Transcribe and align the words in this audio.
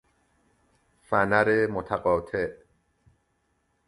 فنر 1.01 1.67
متقاطع 1.71 2.47